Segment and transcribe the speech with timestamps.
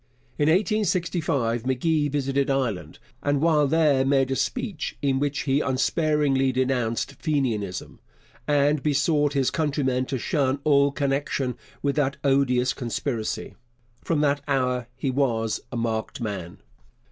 [0.39, 6.51] In 1865 M'Gee visited Ireland, and while there made a speech in which he unsparingly
[6.51, 7.99] denounced Fenianism,
[8.47, 13.53] and besought his countrymen to shun all connection with that odious conspiracy.
[14.03, 16.57] From that hour he was a marked man.